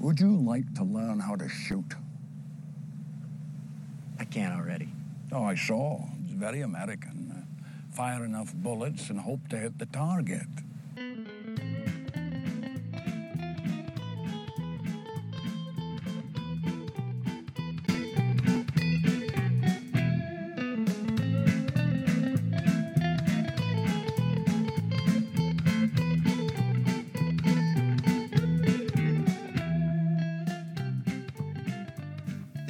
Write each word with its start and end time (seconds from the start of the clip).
Would 0.00 0.18
you 0.18 0.34
like 0.34 0.72
to 0.76 0.82
learn 0.82 1.20
how 1.20 1.36
to 1.36 1.46
shoot? 1.46 1.94
I 4.18 4.24
can't 4.24 4.54
already. 4.54 4.88
Oh, 5.30 5.44
I 5.44 5.54
saw. 5.54 6.00
It's 6.24 6.32
very 6.32 6.62
American. 6.62 7.46
Fire 7.92 8.24
enough 8.24 8.54
bullets 8.54 9.10
and 9.10 9.20
hope 9.20 9.46
to 9.50 9.58
hit 9.58 9.78
the 9.78 9.84
target. 9.86 10.48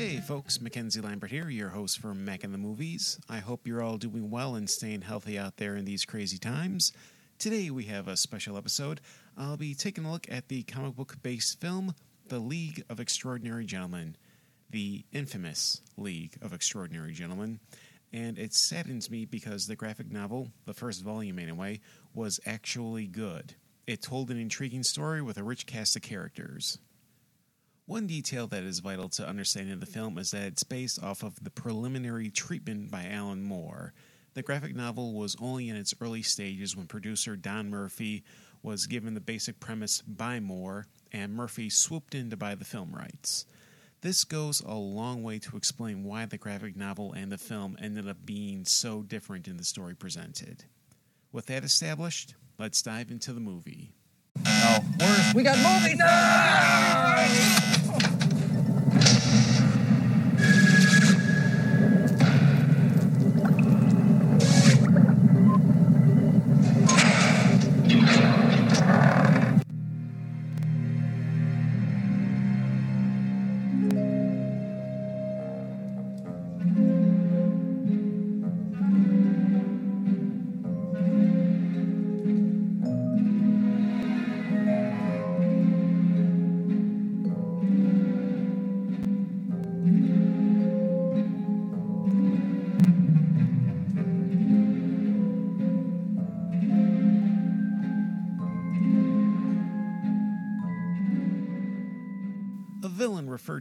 Hey 0.01 0.19
folks, 0.19 0.63
Mackenzie 0.63 1.03
Lambert 1.03 1.31
here, 1.31 1.51
your 1.51 1.69
host 1.69 1.99
for 1.99 2.15
Mac 2.15 2.43
in 2.43 2.53
the 2.53 2.57
Movies. 2.57 3.21
I 3.29 3.37
hope 3.37 3.67
you're 3.67 3.83
all 3.83 3.99
doing 3.99 4.31
well 4.31 4.55
and 4.55 4.69
staying 4.69 5.03
healthy 5.03 5.39
out 5.39 5.59
there 5.59 5.77
in 5.77 5.85
these 5.85 6.07
crazy 6.07 6.39
times. 6.39 6.95
Today 7.39 7.69
we 7.69 7.85
have 7.85 8.09
a 8.09 8.17
special 8.17 8.57
episode. 8.57 9.03
I'll 9.37 9.59
be 9.59 9.75
taking 9.75 10.07
a 10.07 10.11
look 10.11 10.27
at 10.31 10.49
the 10.49 10.63
comic 10.63 10.97
book 10.97 11.17
based 11.23 11.61
film, 11.61 11.95
The 12.29 12.39
League 12.39 12.83
of 12.89 12.99
Extraordinary 12.99 13.67
Gentlemen, 13.67 14.17
the 14.71 15.05
infamous 15.13 15.83
League 15.99 16.39
of 16.41 16.55
Extraordinary 16.55 17.13
Gentlemen. 17.13 17.61
And 18.11 18.39
it 18.39 18.55
saddens 18.55 19.11
me 19.11 19.27
because 19.27 19.67
the 19.67 19.77
graphic 19.77 20.11
novel, 20.11 20.49
the 20.65 20.73
first 20.73 21.05
volume 21.05 21.39
anyway, 21.39 21.79
was 22.15 22.41
actually 22.47 23.07
good. 23.07 23.55
It 23.87 24.01
told 24.01 24.31
an 24.31 24.41
intriguing 24.41 24.83
story 24.83 25.21
with 25.21 25.37
a 25.37 25.43
rich 25.43 25.67
cast 25.67 25.95
of 25.95 26.01
characters. 26.01 26.79
One 27.91 28.07
detail 28.07 28.47
that 28.47 28.63
is 28.63 28.79
vital 28.79 29.09
to 29.09 29.27
understanding 29.27 29.81
the 29.81 29.85
film 29.85 30.17
is 30.17 30.31
that 30.31 30.45
it's 30.45 30.63
based 30.63 31.03
off 31.03 31.25
of 31.25 31.43
the 31.43 31.51
preliminary 31.51 32.31
treatment 32.31 32.89
by 32.89 33.09
Alan 33.09 33.43
Moore. 33.43 33.95
The 34.35 34.45
graphic 34.45 34.77
novel 34.77 35.15
was 35.15 35.35
only 35.41 35.69
in 35.69 35.75
its 35.75 35.93
early 36.01 36.23
stages 36.23 36.77
when 36.77 36.87
producer 36.87 37.35
Don 37.35 37.69
Murphy 37.69 38.23
was 38.63 38.87
given 38.87 39.15
the 39.15 39.21
basic 39.21 39.59
premise 39.59 40.03
by 40.03 40.39
Moore, 40.39 40.87
and 41.11 41.35
Murphy 41.35 41.69
swooped 41.69 42.15
in 42.15 42.31
to 42.31 42.37
buy 42.37 42.55
the 42.55 42.65
film 42.65 42.93
rights. 42.95 43.45
This 44.03 44.23
goes 44.23 44.61
a 44.61 44.75
long 44.75 45.25
way 45.25 45.41
to 45.41 45.57
explain 45.57 46.05
why 46.05 46.27
the 46.27 46.39
graphic 46.39 46.77
novel 46.77 47.13
and 47.13 47.33
the 47.33 47.39
film 47.39 47.77
ended 47.83 48.07
up 48.07 48.25
being 48.25 48.65
so 48.67 49.03
different 49.03 49.49
in 49.49 49.57
the 49.57 49.65
story 49.65 49.97
presented. 49.97 50.63
With 51.33 51.47
that 51.47 51.65
established, 51.65 52.37
let's 52.57 52.83
dive 52.83 53.11
into 53.11 53.33
the 53.33 53.41
movie. 53.41 53.95
We 55.35 55.43
got 55.43 55.59
movie 55.59 55.95
night! 55.95 56.09
Ah! 56.09 57.11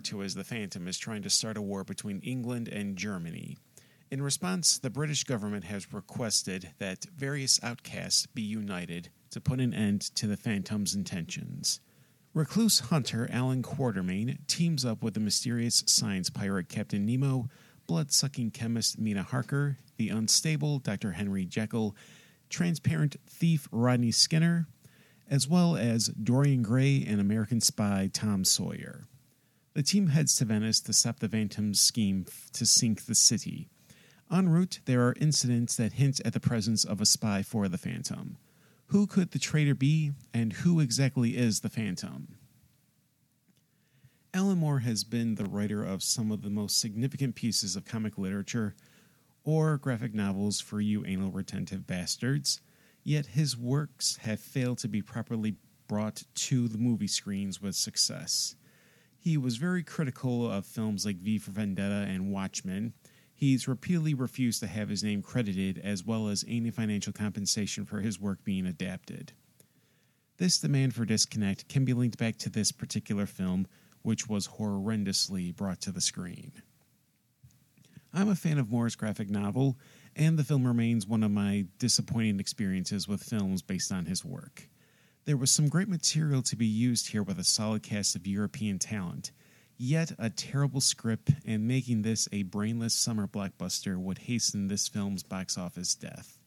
To 0.09 0.23
as 0.23 0.33
the 0.33 0.43
Phantom 0.43 0.87
is 0.87 0.97
trying 0.97 1.21
to 1.21 1.29
start 1.29 1.55
a 1.55 1.61
war 1.61 1.83
between 1.83 2.19
England 2.21 2.67
and 2.67 2.97
Germany. 2.97 3.57
In 4.09 4.23
response, 4.23 4.79
the 4.79 4.89
British 4.89 5.23
government 5.23 5.65
has 5.65 5.93
requested 5.93 6.71
that 6.79 7.05
various 7.15 7.59
outcasts 7.61 8.25
be 8.25 8.41
united 8.41 9.09
to 9.29 9.39
put 9.39 9.59
an 9.59 9.71
end 9.71 10.01
to 10.15 10.25
the 10.25 10.37
Phantom's 10.37 10.95
intentions. 10.95 11.79
Recluse 12.33 12.79
hunter 12.79 13.29
Alan 13.31 13.61
Quartermain 13.61 14.39
teams 14.47 14.83
up 14.83 15.03
with 15.03 15.13
the 15.13 15.19
mysterious 15.19 15.83
science 15.85 16.31
pirate 16.31 16.69
Captain 16.69 17.05
Nemo, 17.05 17.47
blood 17.85 18.11
sucking 18.11 18.49
chemist 18.49 18.97
Mina 18.97 19.21
Harker, 19.21 19.77
the 19.97 20.09
unstable 20.09 20.79
Dr. 20.79 21.11
Henry 21.11 21.45
Jekyll, 21.45 21.95
transparent 22.49 23.15
thief 23.27 23.67
Rodney 23.71 24.11
Skinner, 24.11 24.67
as 25.29 25.47
well 25.47 25.75
as 25.75 26.07
Dorian 26.07 26.63
Gray 26.63 27.05
and 27.07 27.21
American 27.21 27.61
spy 27.61 28.09
Tom 28.11 28.43
Sawyer. 28.43 29.08
The 29.79 29.83
team 29.83 30.07
heads 30.07 30.35
to 30.35 30.43
Venice 30.43 30.81
to 30.81 30.91
stop 30.91 31.19
the 31.19 31.29
Phantom's 31.29 31.79
scheme 31.79 32.25
to 32.51 32.65
sink 32.65 33.05
the 33.05 33.15
city. 33.15 33.69
En 34.29 34.49
route, 34.49 34.81
there 34.83 35.07
are 35.07 35.15
incidents 35.21 35.77
that 35.77 35.93
hint 35.93 36.19
at 36.25 36.33
the 36.33 36.41
presence 36.41 36.83
of 36.83 36.99
a 36.99 37.05
spy 37.05 37.43
for 37.43 37.69
the 37.69 37.77
Phantom. 37.77 38.35
Who 38.87 39.07
could 39.07 39.31
the 39.31 39.39
traitor 39.39 39.75
be, 39.75 40.11
and 40.33 40.51
who 40.51 40.81
exactly 40.81 41.37
is 41.37 41.61
the 41.61 41.69
Phantom? 41.69 42.27
Alan 44.33 44.57
Moore 44.57 44.79
has 44.79 45.05
been 45.05 45.35
the 45.35 45.45
writer 45.45 45.81
of 45.81 46.03
some 46.03 46.29
of 46.29 46.41
the 46.41 46.49
most 46.49 46.77
significant 46.77 47.35
pieces 47.35 47.77
of 47.77 47.85
comic 47.85 48.17
literature 48.17 48.75
or 49.45 49.77
graphic 49.77 50.13
novels 50.13 50.59
for 50.59 50.81
you 50.81 51.05
anal 51.05 51.31
retentive 51.31 51.87
bastards, 51.87 52.59
yet 53.05 53.27
his 53.27 53.55
works 53.55 54.17
have 54.23 54.41
failed 54.41 54.79
to 54.79 54.89
be 54.89 55.01
properly 55.01 55.55
brought 55.87 56.23
to 56.35 56.67
the 56.67 56.77
movie 56.77 57.07
screens 57.07 57.61
with 57.61 57.75
success. 57.77 58.55
He 59.21 59.37
was 59.37 59.57
very 59.57 59.83
critical 59.83 60.49
of 60.49 60.65
films 60.65 61.05
like 61.05 61.17
V 61.17 61.39
for 61.39 61.51
Vendetta 61.51 62.07
and 62.09 62.31
Watchmen. 62.31 62.93
He's 63.33 63.67
repeatedly 63.67 64.13
refused 64.13 64.61
to 64.61 64.67
have 64.67 64.87
his 64.87 65.03
name 65.03 65.21
credited, 65.21 65.77
as 65.77 66.05
well 66.05 66.29
as 66.29 66.45
any 66.47 66.71
financial 66.71 67.11
compensation 67.11 67.85
for 67.85 67.99
his 67.99 68.19
work 68.19 68.43
being 68.45 68.65
adapted. 68.65 69.33
This 70.37 70.57
demand 70.57 70.95
for 70.95 71.03
disconnect 71.03 71.67
can 71.67 71.83
be 71.83 71.93
linked 71.93 72.17
back 72.17 72.37
to 72.37 72.49
this 72.49 72.71
particular 72.71 73.25
film, 73.25 73.67
which 74.03 74.29
was 74.29 74.47
horrendously 74.47 75.53
brought 75.53 75.81
to 75.81 75.91
the 75.91 75.99
screen. 75.99 76.53
I'm 78.13 78.29
a 78.29 78.35
fan 78.35 78.57
of 78.57 78.71
Moore's 78.71 78.95
graphic 78.95 79.29
novel, 79.29 79.77
and 80.15 80.39
the 80.39 80.45
film 80.45 80.65
remains 80.65 81.05
one 81.05 81.23
of 81.23 81.31
my 81.31 81.65
disappointing 81.77 82.39
experiences 82.39 83.07
with 83.07 83.21
films 83.21 83.61
based 83.61 83.91
on 83.91 84.05
his 84.05 84.23
work. 84.23 84.69
There 85.29 85.37
was 85.37 85.51
some 85.51 85.69
great 85.69 85.87
material 85.87 86.41
to 86.41 86.55
be 86.55 86.65
used 86.65 87.09
here 87.09 87.21
with 87.21 87.37
a 87.37 87.43
solid 87.43 87.83
cast 87.83 88.15
of 88.15 88.25
European 88.25 88.79
talent, 88.79 89.31
yet 89.77 90.11
a 90.17 90.31
terrible 90.31 90.81
script, 90.81 91.29
and 91.45 91.67
making 91.67 92.01
this 92.01 92.27
a 92.31 92.41
brainless 92.41 92.95
summer 92.95 93.27
blockbuster 93.27 93.95
would 93.95 94.17
hasten 94.17 94.69
this 94.69 94.87
film's 94.87 95.21
box 95.21 95.55
office 95.55 95.93
death. 95.93 96.39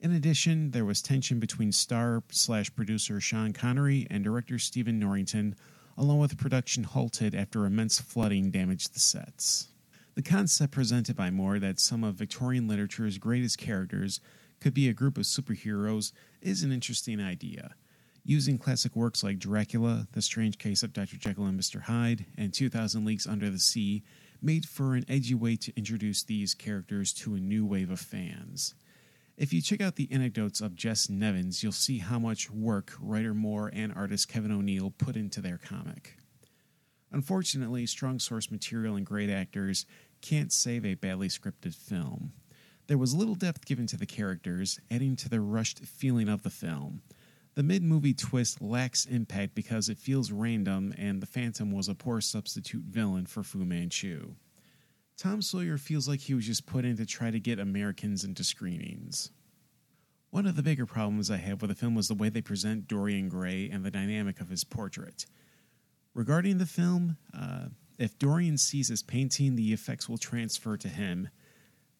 In 0.00 0.10
addition, 0.10 0.72
there 0.72 0.84
was 0.84 1.00
tension 1.00 1.38
between 1.38 1.70
star 1.70 2.24
slash 2.32 2.74
producer 2.74 3.20
Sean 3.20 3.52
Connery 3.52 4.08
and 4.10 4.24
director 4.24 4.58
Stephen 4.58 4.98
Norrington, 4.98 5.54
along 5.96 6.18
with 6.18 6.36
production 6.36 6.82
halted 6.82 7.32
after 7.32 7.64
immense 7.64 8.00
flooding 8.00 8.50
damaged 8.50 8.92
the 8.92 8.98
sets. 8.98 9.68
The 10.16 10.22
concept 10.22 10.72
presented 10.72 11.14
by 11.14 11.30
Moore 11.30 11.60
that 11.60 11.78
some 11.78 12.02
of 12.02 12.16
Victorian 12.16 12.66
literature's 12.66 13.18
greatest 13.18 13.58
characters 13.58 14.18
could 14.58 14.74
be 14.74 14.88
a 14.88 14.92
group 14.92 15.16
of 15.16 15.26
superheroes 15.26 16.10
is 16.42 16.64
an 16.64 16.72
interesting 16.72 17.20
idea. 17.20 17.76
Using 18.24 18.58
classic 18.58 18.94
works 18.94 19.24
like 19.24 19.38
Dracula, 19.38 20.06
The 20.12 20.22
Strange 20.22 20.58
Case 20.58 20.82
of 20.82 20.92
Dr. 20.92 21.16
Jekyll 21.16 21.46
and 21.46 21.58
Mr. 21.58 21.82
Hyde, 21.82 22.26
and 22.36 22.52
2000 22.52 23.04
Leagues 23.04 23.26
Under 23.26 23.48
the 23.48 23.58
Sea 23.58 24.02
made 24.42 24.66
for 24.66 24.94
an 24.94 25.06
edgy 25.08 25.34
way 25.34 25.56
to 25.56 25.72
introduce 25.76 26.22
these 26.22 26.54
characters 26.54 27.12
to 27.14 27.34
a 27.34 27.40
new 27.40 27.64
wave 27.64 27.90
of 27.90 28.00
fans. 28.00 28.74
If 29.36 29.54
you 29.54 29.62
check 29.62 29.80
out 29.80 29.96
the 29.96 30.08
anecdotes 30.12 30.60
of 30.60 30.74
Jess 30.74 31.08
Nevins, 31.08 31.62
you'll 31.62 31.72
see 31.72 31.98
how 31.98 32.18
much 32.18 32.50
work 32.50 32.92
writer 33.00 33.32
Moore 33.32 33.70
and 33.72 33.92
artist 33.94 34.28
Kevin 34.28 34.52
O'Neill 34.52 34.90
put 34.90 35.16
into 35.16 35.40
their 35.40 35.56
comic. 35.56 36.18
Unfortunately, 37.10 37.86
strong 37.86 38.18
source 38.18 38.50
material 38.50 38.96
and 38.96 39.06
great 39.06 39.30
actors 39.30 39.86
can't 40.20 40.52
save 40.52 40.84
a 40.84 40.94
badly 40.94 41.28
scripted 41.28 41.74
film. 41.74 42.32
There 42.86 42.98
was 42.98 43.14
little 43.14 43.34
depth 43.34 43.64
given 43.64 43.86
to 43.86 43.96
the 43.96 44.06
characters, 44.06 44.78
adding 44.90 45.16
to 45.16 45.28
the 45.28 45.40
rushed 45.40 45.80
feeling 45.80 46.28
of 46.28 46.42
the 46.42 46.50
film. 46.50 47.02
The 47.60 47.64
mid 47.64 47.82
movie 47.82 48.14
twist 48.14 48.62
lacks 48.62 49.04
impact 49.04 49.54
because 49.54 49.90
it 49.90 49.98
feels 49.98 50.32
random, 50.32 50.94
and 50.96 51.20
the 51.20 51.26
Phantom 51.26 51.70
was 51.70 51.90
a 51.90 51.94
poor 51.94 52.22
substitute 52.22 52.84
villain 52.84 53.26
for 53.26 53.42
Fu 53.42 53.66
Manchu. 53.66 54.36
Tom 55.18 55.42
Sawyer 55.42 55.76
feels 55.76 56.08
like 56.08 56.20
he 56.20 56.32
was 56.32 56.46
just 56.46 56.64
put 56.64 56.86
in 56.86 56.96
to 56.96 57.04
try 57.04 57.30
to 57.30 57.38
get 57.38 57.58
Americans 57.58 58.24
into 58.24 58.44
screenings. 58.44 59.30
One 60.30 60.46
of 60.46 60.56
the 60.56 60.62
bigger 60.62 60.86
problems 60.86 61.30
I 61.30 61.36
have 61.36 61.60
with 61.60 61.68
the 61.68 61.74
film 61.74 61.94
was 61.94 62.08
the 62.08 62.14
way 62.14 62.30
they 62.30 62.40
present 62.40 62.88
Dorian 62.88 63.28
Gray 63.28 63.68
and 63.68 63.84
the 63.84 63.90
dynamic 63.90 64.40
of 64.40 64.48
his 64.48 64.64
portrait. 64.64 65.26
Regarding 66.14 66.56
the 66.56 66.64
film, 66.64 67.18
uh, 67.38 67.66
if 67.98 68.18
Dorian 68.18 68.56
sees 68.56 68.88
his 68.88 69.02
painting, 69.02 69.56
the 69.56 69.74
effects 69.74 70.08
will 70.08 70.16
transfer 70.16 70.78
to 70.78 70.88
him. 70.88 71.28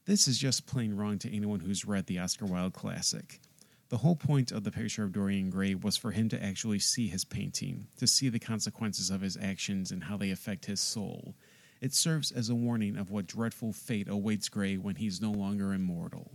This 0.07 0.27
is 0.27 0.39
just 0.39 0.65
plain 0.65 0.95
wrong 0.95 1.19
to 1.19 1.31
anyone 1.31 1.61
who's 1.61 1.85
read 1.85 2.07
the 2.07 2.19
Oscar 2.19 2.47
Wilde 2.47 2.73
classic. 2.73 3.41
The 3.91 3.99
whole 3.99 4.15
point 4.15 4.53
of 4.53 4.63
the 4.63 4.71
picture 4.71 5.03
of 5.03 5.13
Dorian 5.13 5.51
Gray 5.51 5.75
was 5.75 5.97
for 5.97 6.13
him 6.13 6.29
to 6.29 6.41
actually 6.41 6.79
see 6.79 7.09
his 7.09 7.25
painting, 7.25 7.89
to 7.97 8.07
see 8.07 8.29
the 8.29 8.39
consequences 8.39 9.11
of 9.11 9.21
his 9.21 9.37
actions 9.37 9.91
and 9.91 10.05
how 10.05 10.17
they 10.17 10.31
affect 10.31 10.67
his 10.67 10.81
soul. 10.81 11.35
It 11.81 11.93
serves 11.93 12.31
as 12.31 12.49
a 12.49 12.55
warning 12.55 12.97
of 12.97 13.11
what 13.11 13.27
dreadful 13.27 13.73
fate 13.73 14.09
awaits 14.09 14.49
Gray 14.49 14.77
when 14.77 14.95
he's 14.95 15.21
no 15.21 15.33
longer 15.33 15.75
immortal. 15.75 16.31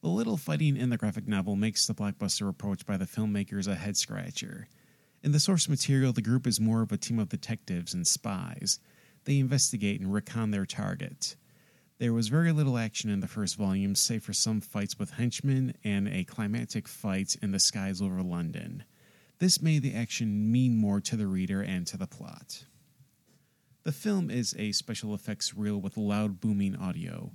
The 0.00 0.08
little 0.08 0.38
fighting 0.38 0.74
in 0.74 0.88
the 0.88 0.96
graphic 0.96 1.28
novel 1.28 1.54
makes 1.54 1.86
the 1.86 1.94
blockbuster 1.94 2.48
approach 2.48 2.86
by 2.86 2.96
the 2.96 3.04
filmmakers 3.04 3.68
a 3.68 3.74
head 3.74 3.98
scratcher. 3.98 4.66
In 5.22 5.32
the 5.32 5.40
source 5.40 5.68
material, 5.68 6.14
the 6.14 6.22
group 6.22 6.46
is 6.46 6.58
more 6.58 6.80
of 6.80 6.92
a 6.92 6.96
team 6.96 7.18
of 7.18 7.28
detectives 7.28 7.92
and 7.92 8.06
spies. 8.06 8.78
They 9.24 9.38
investigate 9.38 10.00
and 10.00 10.14
recon 10.14 10.50
their 10.50 10.64
target. 10.64 11.36
There 11.98 12.12
was 12.12 12.28
very 12.28 12.52
little 12.52 12.76
action 12.76 13.08
in 13.08 13.20
the 13.20 13.26
first 13.26 13.56
volume, 13.56 13.94
save 13.94 14.22
for 14.22 14.34
some 14.34 14.60
fights 14.60 14.98
with 14.98 15.12
henchmen 15.12 15.74
and 15.82 16.06
a 16.08 16.24
climactic 16.24 16.88
fight 16.88 17.36
in 17.40 17.52
the 17.52 17.58
skies 17.58 18.02
over 18.02 18.22
London. 18.22 18.84
This 19.38 19.62
made 19.62 19.82
the 19.82 19.94
action 19.94 20.52
mean 20.52 20.76
more 20.76 21.00
to 21.00 21.16
the 21.16 21.26
reader 21.26 21.62
and 21.62 21.86
to 21.86 21.96
the 21.96 22.06
plot. 22.06 22.64
The 23.84 23.92
film 23.92 24.30
is 24.30 24.54
a 24.58 24.72
special 24.72 25.14
effects 25.14 25.54
reel 25.54 25.80
with 25.80 25.96
loud 25.96 26.38
booming 26.38 26.76
audio. 26.76 27.32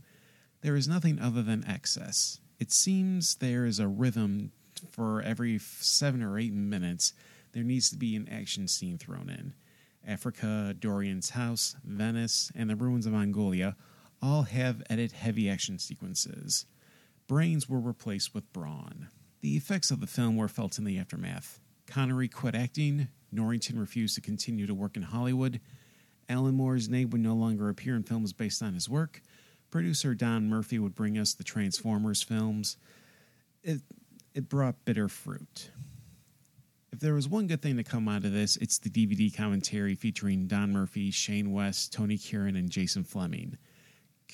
There 0.62 0.76
is 0.76 0.88
nothing 0.88 1.20
other 1.20 1.42
than 1.42 1.66
excess. 1.68 2.40
It 2.60 2.72
seems 2.72 3.36
there 3.36 3.66
is 3.66 3.80
a 3.80 3.88
rhythm 3.88 4.52
for 4.92 5.24
every 5.24 5.58
seven 5.58 6.22
or 6.22 6.38
eight 6.38 6.54
minutes, 6.54 7.14
there 7.54 7.64
needs 7.64 7.90
to 7.90 7.98
be 7.98 8.16
an 8.16 8.30
action 8.30 8.68
scene 8.68 9.00
thrown 9.00 9.30
in. 9.30 9.54
Africa, 10.08 10.76
Dorian's 10.78 11.32
house, 11.32 11.76
Venice, 11.84 12.52
and 12.56 12.70
the 12.70 12.76
ruins 12.76 13.06
of 13.06 13.14
Mongolia 13.14 13.76
all 14.22 14.44
have 14.44 14.84
edit 14.90 15.12
heavy 15.14 15.50
action 15.50 15.80
sequences. 15.80 16.66
Brains 17.28 17.70
were 17.70 17.80
replaced 17.80 18.34
with 18.34 18.52
brawn. 18.54 19.08
The 19.42 19.58
effects 19.58 19.92
of 19.92 20.00
the 20.00 20.08
film 20.08 20.38
were 20.38 20.48
felt 20.48 20.78
in 20.78 20.84
the 20.84 21.00
aftermath. 21.00 21.60
Connery 21.88 22.28
quit 22.28 22.56
acting, 22.56 23.08
Norrington 23.32 23.80
refused 23.80 24.16
to 24.16 24.22
continue 24.22 24.68
to 24.68 24.74
work 24.74 24.96
in 24.96 25.04
Hollywood, 25.04 25.60
Alan 26.32 26.56
Moore's 26.56 26.88
name 26.88 27.10
would 27.10 27.22
no 27.22 27.34
longer 27.34 27.68
appear 27.68 27.96
in 27.96 28.04
films 28.04 28.32
based 28.32 28.64
on 28.64 28.74
his 28.74 28.88
work, 28.88 29.22
producer 29.70 30.16
Don 30.16 30.48
Murphy 30.48 30.80
would 30.80 30.96
bring 30.96 31.18
us 31.18 31.34
the 31.34 31.44
Transformers 31.44 32.24
films. 32.24 32.78
It, 33.64 33.82
it 34.34 34.48
brought 34.48 34.86
bitter 34.86 35.10
fruit. 35.10 35.72
If 36.94 37.00
there 37.00 37.14
was 37.14 37.28
one 37.28 37.48
good 37.48 37.62
thing 37.62 37.78
to 37.78 37.84
come 37.84 38.08
out 38.08 38.24
of 38.24 38.32
this, 38.32 38.56
it's 38.58 38.80
the 38.80 38.90
DVD 38.90 39.36
commentary 39.36 39.94
featuring 39.94 40.48
Don 40.48 40.72
Murphy, 40.72 41.12
Shane 41.12 41.52
West, 41.52 41.92
Tony 41.92 42.18
Curran, 42.18 42.56
and 42.56 42.70
Jason 42.70 43.04
Flemyng. 43.04 43.58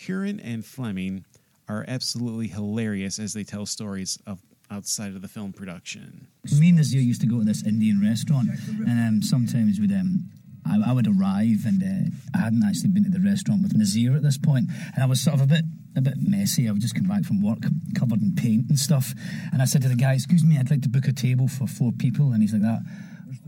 Curran 0.05 0.39
and 0.39 0.63
Flemyng 0.63 1.23
are 1.67 1.85
absolutely 1.87 2.47
hilarious 2.47 3.19
as 3.19 3.33
they 3.33 3.43
tell 3.43 3.65
stories 3.65 4.19
of 4.25 4.39
outside 4.69 5.15
of 5.15 5.21
the 5.21 5.27
film 5.27 5.53
production. 5.53 6.27
Me 6.59 6.69
and 6.69 6.79
Naseer 6.79 7.03
used 7.03 7.21
to 7.21 7.27
go 7.27 7.39
to 7.39 7.45
this 7.45 7.65
Indian 7.65 8.01
restaurant, 8.01 8.49
and 8.85 8.99
um, 8.99 9.21
sometimes 9.21 9.79
we'd 9.79 9.91
um, 9.91 10.29
I, 10.65 10.89
I, 10.89 10.93
would 10.93 11.07
arrive, 11.07 11.65
and 11.65 11.81
uh, 11.81 12.37
I 12.37 12.41
hadn't 12.41 12.63
actually 12.63 12.89
been 12.89 13.03
to 13.05 13.09
the 13.09 13.19
restaurant 13.21 13.63
with 13.63 13.77
Naseer 13.77 14.15
at 14.15 14.23
this 14.23 14.37
point, 14.37 14.69
and 14.93 15.03
I 15.03 15.07
was 15.07 15.21
sort 15.21 15.35
of 15.35 15.41
a 15.41 15.47
bit 15.47 15.65
a 15.95 16.01
bit 16.01 16.15
messy. 16.19 16.67
I 16.67 16.71
was 16.71 16.81
just 16.81 16.95
come 16.95 17.07
back 17.07 17.23
from 17.23 17.41
work, 17.41 17.59
covered 17.97 18.21
in 18.21 18.35
paint 18.35 18.69
and 18.69 18.77
stuff, 18.77 19.13
and 19.51 19.61
I 19.61 19.65
said 19.65 19.81
to 19.83 19.89
the 19.89 19.95
guy, 19.95 20.13
"Excuse 20.13 20.43
me, 20.43 20.57
I'd 20.57 20.69
like 20.69 20.81
to 20.81 20.89
book 20.89 21.07
a 21.07 21.13
table 21.13 21.47
for 21.47 21.67
four 21.67 21.91
people," 21.91 22.33
and 22.33 22.41
he's 22.41 22.53
like 22.53 22.61
that. 22.61 22.81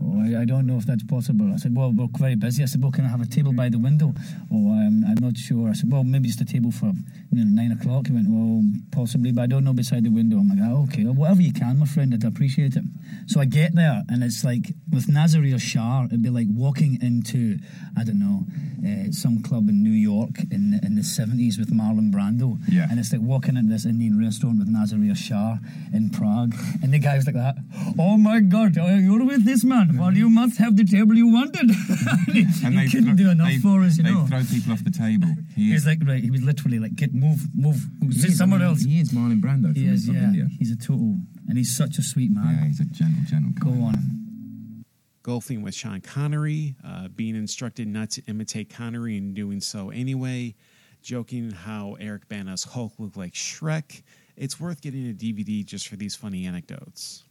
Oh, 0.02 0.20
I, 0.20 0.42
I, 0.42 0.44
don't 0.44 0.66
know 0.66 0.76
if 0.76 0.86
that's 0.86 1.02
possible. 1.04 1.50
I 1.52 1.56
said, 1.56 1.76
well, 1.76 1.92
we're 1.92 2.08
very 2.18 2.34
busy. 2.34 2.62
I 2.62 2.66
said, 2.66 2.82
well, 2.82 2.92
can 2.92 3.04
I 3.04 3.08
have 3.08 3.20
a 3.20 3.26
table 3.26 3.52
by 3.52 3.68
the 3.68 3.78
window? 3.78 4.14
Oh, 4.52 4.72
um, 4.72 5.04
I'm 5.06 5.16
not 5.20 5.36
sure. 5.36 5.68
I 5.68 5.72
said, 5.72 5.90
well, 5.90 6.04
maybe 6.04 6.28
just 6.28 6.40
a 6.40 6.44
table 6.44 6.70
for 6.70 6.92
you 7.32 7.44
know, 7.44 7.62
nine 7.62 7.72
o'clock. 7.72 8.06
He 8.08 8.12
went, 8.12 8.26
well, 8.28 8.62
possibly, 8.90 9.32
but 9.32 9.42
I 9.42 9.46
don't 9.46 9.64
know 9.64 9.72
beside 9.72 10.04
the 10.04 10.10
window. 10.10 10.38
I'm 10.38 10.48
like, 10.48 10.58
oh, 10.62 10.84
okay, 10.84 11.04
well, 11.04 11.14
whatever 11.14 11.42
you 11.42 11.52
can, 11.52 11.78
my 11.78 11.86
friend, 11.86 12.12
I'd 12.12 12.24
appreciate 12.24 12.76
it. 12.76 12.84
So 13.26 13.40
I 13.40 13.44
get 13.44 13.74
there, 13.74 14.02
and 14.08 14.22
it's 14.24 14.44
like 14.44 14.74
with 14.90 15.06
Naseer 15.06 15.60
Shah, 15.60 16.06
it'd 16.06 16.22
be 16.22 16.30
like 16.30 16.48
walking 16.50 16.98
into, 17.00 17.58
I 17.96 18.04
don't 18.04 18.18
know, 18.18 18.46
uh, 18.86 19.12
some 19.12 19.42
club 19.42 19.68
in 19.68 19.82
New 19.82 19.90
York 19.90 20.40
in 20.50 20.80
in 20.82 20.94
the 20.96 21.02
70s 21.02 21.58
with 21.58 21.70
Marlon 21.70 22.10
Brando. 22.10 22.58
Yeah. 22.68 22.86
And 22.90 22.98
it's 22.98 23.12
like 23.12 23.20
walking 23.20 23.56
into 23.56 23.72
this 23.72 23.84
Indian 23.84 24.18
restaurant 24.18 24.58
with 24.58 24.68
Naseer 24.68 25.16
Shah 25.16 25.58
in 25.92 26.10
Prague, 26.10 26.54
and 26.82 26.92
the 26.92 26.98
guy 26.98 27.16
was 27.16 27.26
like 27.26 27.36
that. 27.36 27.56
Oh 27.98 28.16
my 28.16 28.40
God, 28.40 28.74
you're 28.76 29.24
with 29.24 29.44
this 29.44 29.64
man. 29.70 29.96
Well, 29.96 30.12
you 30.12 30.28
must 30.28 30.58
have 30.58 30.76
the 30.76 30.84
table 30.84 31.14
you 31.14 31.28
wanted. 31.32 31.70
he, 32.34 32.44
and 32.64 32.78
he 32.78 32.90
couldn't 32.90 33.16
do 33.16 33.30
enough 33.30 33.54
for 33.62 33.82
us, 33.82 33.96
you 33.96 34.02
they 34.02 34.12
know. 34.12 34.26
throw 34.26 34.42
people 34.42 34.72
off 34.72 34.84
the 34.84 34.90
table. 34.90 35.28
He 35.54 35.70
He's 35.70 35.86
like, 35.86 35.98
right, 36.04 36.22
he 36.22 36.30
was 36.30 36.42
literally 36.42 36.78
like, 36.78 36.94
get, 36.96 37.14
move, 37.14 37.40
move, 37.54 37.78
sit 38.10 38.32
somewhere 38.32 38.62
else. 38.62 38.82
He 38.82 39.00
is 39.00 39.12
Marlon 39.12 39.40
Brando 39.40 39.74
he 39.74 39.86
is, 39.86 40.08
yeah. 40.08 40.24
India. 40.24 40.48
He's 40.58 40.70
a 40.72 40.76
total, 40.76 41.16
and 41.48 41.56
he's 41.56 41.74
such 41.74 41.98
a 41.98 42.02
sweet 42.02 42.30
man. 42.32 42.58
Yeah, 42.58 42.66
he's 42.66 42.80
a 42.80 42.84
gentle, 42.84 43.22
gentle 43.26 43.52
guy. 43.54 43.70
Go 43.70 43.84
on. 43.84 44.84
Golfing 45.22 45.62
with 45.62 45.74
Sean 45.74 46.00
Connery, 46.00 46.76
uh, 46.84 47.08
being 47.08 47.36
instructed 47.36 47.86
not 47.86 48.10
to 48.10 48.22
imitate 48.26 48.70
Connery 48.70 49.16
and 49.18 49.34
doing 49.34 49.60
so 49.60 49.90
anyway, 49.90 50.54
joking 51.02 51.50
how 51.50 51.96
Eric 52.00 52.28
Bana's 52.28 52.64
Hulk 52.64 52.94
looked 52.98 53.16
like 53.16 53.34
Shrek. 53.34 54.02
It's 54.36 54.58
worth 54.58 54.80
getting 54.80 55.08
a 55.10 55.12
DVD 55.12 55.64
just 55.64 55.88
for 55.88 55.96
these 55.96 56.16
funny 56.16 56.46
anecdotes. 56.46 57.24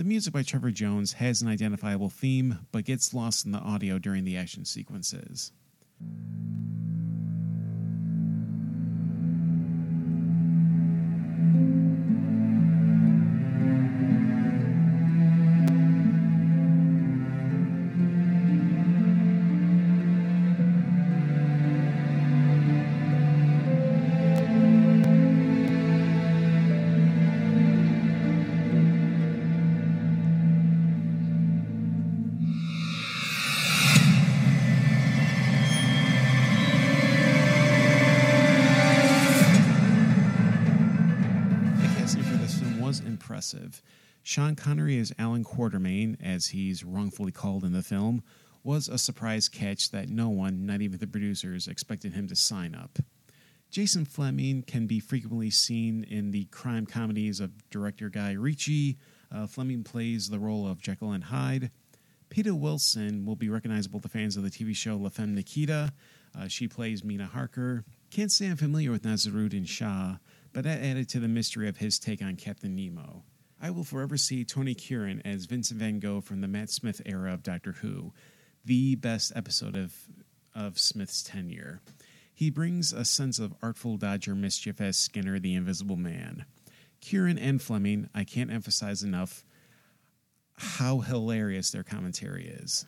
The 0.00 0.06
music 0.06 0.32
by 0.32 0.42
Trevor 0.44 0.70
Jones 0.70 1.12
has 1.12 1.42
an 1.42 1.48
identifiable 1.48 2.08
theme, 2.08 2.60
but 2.72 2.86
gets 2.86 3.12
lost 3.12 3.44
in 3.44 3.52
the 3.52 3.58
audio 3.58 3.98
during 3.98 4.24
the 4.24 4.34
action 4.34 4.64
sequences. 4.64 5.52
Sean 44.22 44.54
Connery 44.54 44.98
as 44.98 45.12
Alan 45.18 45.44
Quatermain, 45.44 46.16
as 46.22 46.48
he's 46.48 46.84
wrongfully 46.84 47.32
called 47.32 47.64
in 47.64 47.72
the 47.72 47.82
film, 47.82 48.22
was 48.62 48.88
a 48.88 48.98
surprise 48.98 49.48
catch 49.48 49.90
that 49.90 50.08
no 50.10 50.28
one, 50.28 50.66
not 50.66 50.82
even 50.82 50.98
the 50.98 51.06
producers, 51.06 51.66
expected 51.66 52.12
him 52.12 52.28
to 52.28 52.36
sign 52.36 52.74
up. 52.74 52.98
Jason 53.70 54.04
Flemyng 54.04 54.66
can 54.66 54.86
be 54.86 54.98
frequently 54.98 55.48
seen 55.48 56.04
in 56.04 56.32
the 56.32 56.44
crime 56.46 56.86
comedies 56.86 57.40
of 57.40 57.68
director 57.70 58.08
Guy 58.10 58.32
Ritchie. 58.32 58.98
Uh, 59.32 59.46
Flemyng 59.46 59.84
plays 59.84 60.28
the 60.28 60.40
role 60.40 60.66
of 60.66 60.82
Jekyll 60.82 61.12
and 61.12 61.24
Hyde. 61.24 61.70
Peta 62.30 62.54
Wilson 62.54 63.24
will 63.24 63.36
be 63.36 63.48
recognizable 63.48 64.00
to 64.00 64.08
fans 64.08 64.36
of 64.36 64.42
the 64.42 64.50
TV 64.50 64.74
show 64.74 64.96
La 64.96 65.08
Femme 65.08 65.34
Nikita. 65.34 65.92
Uh, 66.38 66.48
she 66.48 66.68
plays 66.68 67.04
Mina 67.04 67.26
Harker. 67.26 67.84
Can't 68.10 68.30
say 68.30 68.48
I'm 68.48 68.56
familiar 68.56 68.90
with 68.90 69.02
Naseeruddin 69.02 69.66
Shah, 69.66 70.16
but 70.52 70.64
that 70.64 70.80
added 70.80 71.08
to 71.10 71.20
the 71.20 71.28
mystery 71.28 71.68
of 71.68 71.78
his 71.78 71.98
take 71.98 72.22
on 72.22 72.36
Captain 72.36 72.74
Nemo. 72.74 73.22
I 73.62 73.70
will 73.70 73.84
forever 73.84 74.16
see 74.16 74.44
Tony 74.44 74.74
Curran 74.74 75.20
as 75.24 75.44
Vincent 75.44 75.78
Van 75.78 75.98
Gogh 75.98 76.20
from 76.20 76.40
the 76.40 76.48
Matt 76.48 76.70
Smith 76.70 77.02
era 77.04 77.34
of 77.34 77.42
Doctor 77.42 77.72
Who, 77.72 78.12
the 78.64 78.94
best 78.94 79.32
episode 79.36 79.76
of, 79.76 79.94
of 80.54 80.78
Smith's 80.78 81.22
tenure. 81.22 81.80
He 82.32 82.48
brings 82.48 82.92
a 82.92 83.04
sense 83.04 83.38
of 83.38 83.54
artful 83.62 83.98
dodger 83.98 84.34
mischief 84.34 84.80
as 84.80 84.96
Skinner 84.96 85.38
the 85.38 85.54
Invisible 85.54 85.96
Man. 85.96 86.46
Curran 87.06 87.38
and 87.38 87.60
Flemyng, 87.60 88.08
I 88.14 88.24
can't 88.24 88.50
emphasize 88.50 89.02
enough 89.02 89.44
how 90.56 91.00
hilarious 91.00 91.70
their 91.70 91.82
commentary 91.82 92.46
is. 92.46 92.86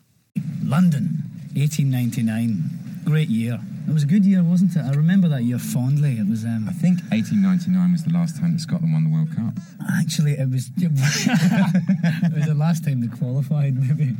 London, 0.64 1.22
1899. 1.54 2.81
Great 3.04 3.28
year. 3.28 3.60
It 3.88 3.92
was 3.92 4.04
a 4.04 4.06
good 4.06 4.24
year, 4.24 4.42
wasn't 4.44 4.76
it? 4.76 4.80
I 4.80 4.90
remember 4.92 5.28
that 5.28 5.42
year 5.42 5.58
fondly. 5.58 6.18
It 6.18 6.28
was. 6.28 6.44
Um, 6.44 6.66
I 6.68 6.72
think 6.72 7.00
1899 7.10 7.92
was 7.92 8.04
the 8.04 8.12
last 8.12 8.38
time 8.38 8.52
that 8.52 8.60
Scotland 8.60 8.92
won 8.92 9.04
the 9.04 9.10
World 9.10 9.34
Cup. 9.34 9.54
Actually, 9.98 10.32
it 10.32 10.48
was. 10.48 10.70
it 10.76 12.32
was 12.32 12.46
the 12.46 12.54
last 12.54 12.84
time 12.84 13.00
they 13.00 13.08
qualified, 13.14 13.74
maybe. 13.76 14.14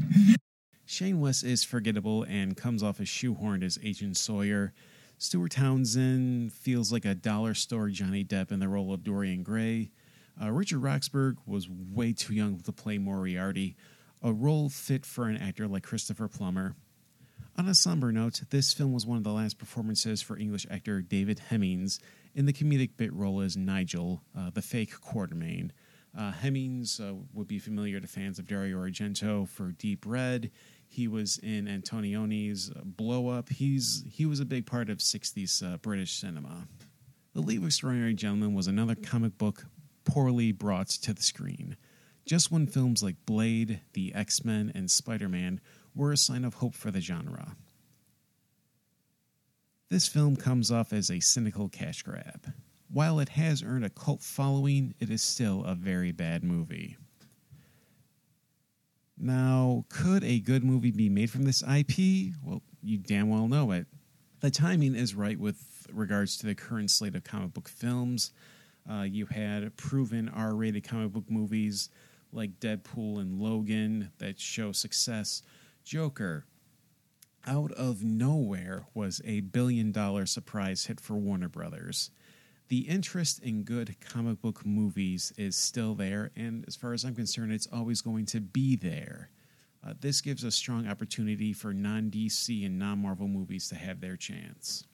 Shane 0.85 1.21
West 1.21 1.45
is 1.45 1.65
forgettable 1.65 2.25
and 2.25 2.57
comes 2.57 2.83
off 2.83 3.01
as 3.01 3.07
shoehorned 3.07 3.63
as 3.63 3.79
Agent 3.83 4.17
Sawyer. 4.17 4.73
Stuart 5.17 5.53
Townsend 5.53 6.53
feels 6.53 6.93
like 6.93 7.05
a 7.05 7.15
dollar 7.15 7.55
store 7.55 7.89
Johnny 7.89 8.25
Depp 8.25 8.51
in 8.51 8.59
the 8.59 8.69
role 8.69 8.93
of 8.93 9.05
Dorian 9.05 9.43
Gray. 9.45 9.91
Uh, 10.43 10.51
Richard 10.51 10.81
Roxburgh 10.81 11.37
was 11.47 11.69
way 11.69 12.13
too 12.13 12.35
young 12.35 12.59
to 12.61 12.73
play 12.73 12.99
Moriarty. 12.99 13.77
a 14.23 14.33
role 14.33 14.69
fit 14.69 15.05
for 15.07 15.27
an 15.29 15.37
actor 15.37 15.67
like 15.69 15.83
Christopher 15.83 16.29
Plummer. 16.29 16.75
On 17.59 17.69
a 17.69 17.75
somber 17.75 18.11
note, 18.13 18.41
this 18.49 18.73
film 18.73 18.93
was 18.95 19.05
one 19.05 19.19
of 19.19 19.25
the 19.25 19.33
last 19.33 19.59
performances 19.59 20.23
for 20.23 20.39
English 20.39 20.67
actor 20.71 21.03
David 21.03 21.39
Hemmings 21.39 22.01
in 22.35 22.47
the 22.47 22.53
comedic 22.53 22.97
bit 22.97 23.13
role 23.13 23.43
as 23.43 23.59
Nigel, 23.59 24.23
uh, 24.37 24.51
the 24.51 24.63
fake 24.63 24.95
Quartermain. 25.01 25.71
Uh, 26.17 26.33
Hemmings 26.33 26.99
uh, 26.99 27.13
would 27.35 27.49
be 27.49 27.59
familiar 27.59 28.01
to 28.01 28.07
fans 28.07 28.39
of 28.39 28.47
Dario 28.47 28.79
Argento 28.79 29.47
for 29.47 29.73
Deep 29.73 30.05
Red. 30.07 30.51
He 30.89 31.07
was 31.07 31.39
in 31.39 31.67
Antonioni's 31.67 32.71
Blow 32.85 33.29
Up. 33.29 33.51
He's 33.51 34.05
he 34.11 34.25
was 34.25 34.41
a 34.41 34.47
big 34.47 34.65
part 34.65 34.89
of 34.89 34.99
'60s 34.99 35.63
uh, 35.63 35.77
British 35.77 36.19
cinema. 36.19 36.69
The 37.35 37.41
League 37.41 37.59
of 37.59 37.67
Extraordinary 37.67 38.15
Gentlemen 38.15 38.55
was 38.55 38.67
another 38.67 38.95
comic 38.95 39.37
book 39.37 39.67
poorly 40.05 40.53
brought 40.53 40.89
to 40.89 41.13
the 41.13 41.23
screen. 41.23 41.77
Just 42.25 42.53
when 42.53 42.67
films 42.67 43.03
like 43.03 43.17
Blade, 43.27 43.81
The 43.95 44.15
X 44.15 44.45
Men, 44.45 44.71
and 44.75 44.91
Spider 44.91 45.29
Man 45.29 45.61
were 45.95 46.13
a 46.13 46.17
sign 46.17 46.45
of 46.45 46.55
hope 46.55 46.75
for 46.75 46.91
the 46.91 47.01
genre. 47.01 47.57
This 49.91 50.09
film 50.09 50.37
comes 50.37 50.71
off 50.71 50.93
as 50.93 51.11
a 51.11 51.21
cynical 51.21 51.69
cash 51.69 52.03
grab. 52.03 52.53
While 52.89 53.21
it 53.21 53.31
has 53.31 53.63
earned 53.63 53.85
a 53.85 53.91
cult 53.91 54.23
following, 54.23 54.95
it 55.01 55.11
is 55.11 55.23
still 55.23 55.65
a 55.65 55.75
very 55.75 56.13
bad 56.13 56.45
movie. 56.45 56.97
Now, 59.19 59.85
could 59.89 60.25
a 60.25 60.41
good 60.41 60.65
movie 60.65 60.91
be 60.91 61.09
made 61.09 61.31
from 61.31 61.45
this 61.45 61.63
IP? 61.63 62.35
Well, 62.43 62.63
you 62.83 62.99
damn 62.99 63.29
well 63.29 63.49
know 63.49 63.71
it. 63.71 63.87
The 64.41 64.51
timing 64.51 64.95
is 64.95 65.15
right 65.15 65.39
with 65.39 65.87
regards 65.93 66.37
to 66.39 66.47
the 66.47 66.55
current 66.55 66.91
slate 66.91 67.15
of 67.15 67.23
comic 67.23 67.53
book 67.55 67.69
films. 67.69 68.33
Uh, 68.91 69.03
you 69.03 69.27
had 69.27 69.77
proven 69.77 70.29
R 70.29 70.55
rated 70.55 70.85
comic 70.85 71.13
book 71.13 71.31
movies 71.31 71.89
like 72.33 72.59
Deadpool 72.59 73.21
and 73.21 73.41
Logan 73.41 74.11
that 74.19 74.41
show 74.41 74.73
success. 74.73 75.43
Joker, 75.85 76.47
out 77.47 77.73
of 77.73 78.03
nowhere, 78.05 78.87
was 78.95 79.21
a 79.25 79.41
billion 79.41 79.93
dollar 79.93 80.27
surprise 80.27 80.87
hit 80.87 81.01
for 81.01 81.15
Warner 81.15 81.49
Brothers. 81.49 82.11
The 82.69 82.89
interest 82.89 83.43
in 83.43 83.65
good 83.65 83.97
comic 84.01 84.41
book 84.41 84.65
movies 84.65 85.33
is 85.37 85.57
still 85.57 85.95
there, 85.95 86.31
and 86.37 86.65
as 86.67 86.77
far 86.77 86.93
as 86.93 87.05
I'm 87.05 87.15
concerned, 87.15 87.53
it's 87.53 87.69
always 87.73 88.01
going 88.01 88.27
to 88.27 88.41
be 88.41 88.77
there. 88.77 89.31
Uh, 89.87 89.95
this 90.01 90.21
gives 90.21 90.45
a 90.45 90.51
strong 90.51 90.87
opportunity 90.87 91.53
for 91.53 91.75
non 91.75 92.11
DC 92.11 92.65
and 92.65 92.79
non 92.79 92.99
Marvel 92.99 93.29
movies 93.29 93.69
to 93.69 93.75
have 93.75 94.01
their 94.01 94.17
chance. 94.17 94.85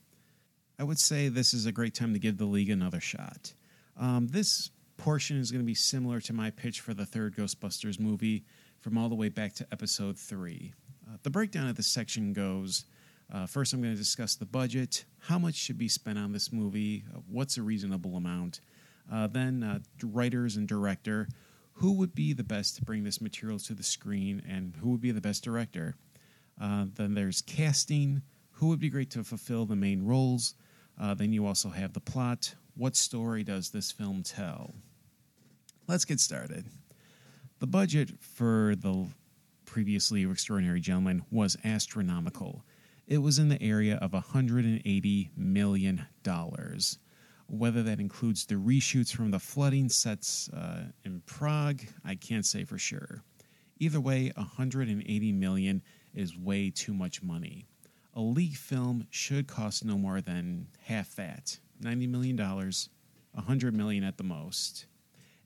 I 0.79 0.85
would 0.85 0.99
say 0.99 1.29
this 1.29 1.53
is 1.53 1.67
a 1.67 1.73
great 1.73 1.95
time 1.95 2.15
to 2.15 2.19
give 2.19 2.39
the 2.39 2.47
league 2.47 2.71
another 2.71 3.01
shot. 3.01 3.53
Um, 3.97 4.29
this 4.29 4.71
portion 4.97 5.39
is 5.39 5.51
going 5.51 5.63
to 5.63 5.67
be 5.67 5.75
similar 5.75 6.21
to 6.21 6.33
my 6.33 6.51
pitch 6.51 6.81
for 6.81 6.95
the 6.95 7.07
third 7.07 7.37
Ghostbusters 7.37 8.01
movie 8.01 8.45
from 8.81 8.97
all 8.97 9.09
the 9.09 9.15
way 9.15 9.29
back 9.29 9.55
to 9.55 9.67
episode 9.73 10.19
three. 10.19 10.73
Uh, 11.09 11.17
the 11.23 11.31
breakdown 11.31 11.69
of 11.69 11.77
this 11.77 11.87
section 11.87 12.33
goes 12.33 12.85
uh, 13.31 13.47
first, 13.47 13.75
I'm 13.75 13.83
going 13.83 13.93
to 13.93 13.99
discuss 13.99 14.37
the 14.37 14.47
budget, 14.47 15.05
how 15.19 15.39
much 15.39 15.55
should 15.55 15.77
be 15.77 15.89
spent 15.89 16.19
on 16.19 16.33
this 16.33 16.51
movie, 16.51 17.05
uh, 17.15 17.19
what's 17.29 17.59
a 17.59 17.63
reasonable 17.63 18.17
amount. 18.17 18.61
Uh, 19.13 19.27
then, 19.27 19.63
uh, 19.63 19.81
writers 20.03 20.57
and 20.57 20.67
director, 20.67 21.29
who 21.75 21.93
would 21.93 22.15
be 22.15 22.33
the 22.33 22.45
best 22.45 22.77
to 22.77 22.85
bring 22.85 23.05
this 23.05 23.21
material 23.21 23.59
to 23.59 23.75
the 23.75 23.83
screen, 23.83 24.43
and 24.49 24.75
who 24.77 24.91
would 24.91 25.01
be 25.01 25.11
the 25.11 25.21
best 25.21 25.45
director. 25.45 25.95
Uh, 26.61 26.87
then 26.95 27.15
there's 27.15 27.43
casting, 27.43 28.23
who 28.53 28.69
would 28.69 28.81
be 28.81 28.89
great 28.89 29.11
to 29.11 29.23
fulfill 29.23 29.67
the 29.67 29.77
main 29.77 30.05
roles. 30.05 30.55
Then 31.17 31.33
you 31.33 31.47
also 31.47 31.69
have 31.69 31.93
the 31.93 32.01
plot. 32.01 32.55
What 32.75 32.97
story 32.97 33.45
does 33.45 33.71
this 33.71 33.93
film 33.93 34.23
tell? 34.23 34.75
Let's 35.87 36.05
get 36.05 36.19
started. 36.19 36.65
The 37.61 37.67
budget 37.67 38.11
for 38.21 38.77
the 38.77 39.09
previously 39.65 40.23
Extraordinary 40.23 40.81
Gentleman 40.81 41.25
was 41.33 41.57
astronomical. 41.65 42.65
It 43.09 43.19
was 43.19 43.41
in 43.41 43.49
the 43.49 43.61
area 43.61 43.97
of 43.97 44.13
$180 44.13 45.31
million. 45.37 46.07
Whether 47.49 47.83
that 47.83 47.99
includes 47.99 48.47
the 48.47 48.55
reshoots 48.55 49.13
from 49.13 49.33
the 49.33 49.41
flooding 49.41 49.89
sets 49.89 50.49
uh, 50.51 50.85
in 51.05 51.21
Prague, 51.27 51.83
I 52.05 52.15
can't 52.15 52.47
say 52.47 52.63
for 52.63 52.79
sure. 52.79 53.25
Either 53.81 53.99
way, 53.99 54.31
180 54.37 55.33
million 55.33 55.83
is 56.15 56.37
way 56.39 56.71
too 56.71 56.95
much 56.95 57.25
money. 57.25 57.67
A 58.15 58.21
league 58.21 58.57
film 58.57 59.09
should 59.11 59.49
cost 59.49 59.85
no 59.85 59.99
more 59.99 60.21
than 60.21 60.69
half 60.85 61.17
that, 61.17 61.59
90 61.81 62.07
million 62.07 62.37
dollars, 62.37 62.89
100 63.33 63.75
million 63.75 64.05
at 64.05 64.17
the 64.17 64.25
most. 64.25 64.87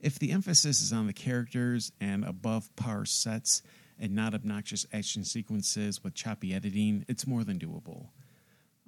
If 0.03 0.19
the 0.19 0.33
emphasis 0.33 0.81
is 0.81 0.91
on 0.91 1.07
the 1.07 1.13
characters 1.13 1.93
and 2.01 2.25
above 2.25 2.75
par 2.75 3.05
sets 3.05 3.61
and 3.97 4.13
not 4.13 4.33
obnoxious 4.33 4.85
action 4.91 5.23
sequences 5.23 6.03
with 6.03 6.13
choppy 6.13 6.53
editing, 6.53 7.05
it's 7.07 7.25
more 7.25 7.45
than 7.45 7.57
doable. 7.57 8.09